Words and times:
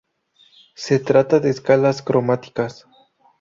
Se 0.73 0.97
trata 0.97 1.39
de 1.39 1.51
escalas 1.51 2.01
cromáticas. 2.01 2.87